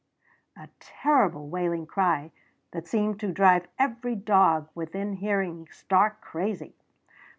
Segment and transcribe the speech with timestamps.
[0.63, 2.31] _a terrible, wailing cry
[2.71, 6.73] that seemed to drive every dog within hearing stark crazy.